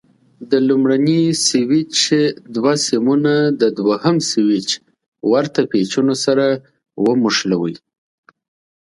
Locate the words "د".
0.51-0.53, 3.61-3.63